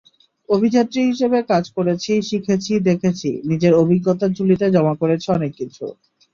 অভিযাত্রী 0.49 0.99
হিসেবে 1.09 1.39
কাজ 1.51 1.63
করেছি, 1.77 2.11
শিখেছি, 2.29 2.73
দেখেছি—নিজের 2.89 3.73
অভিজ্ঞতার 3.81 4.31
ঝুলিতে 4.37 4.65
জমা 4.75 4.93
করেছি 5.01 5.27
অনেক 5.31 5.51
কিছু। 5.59 5.85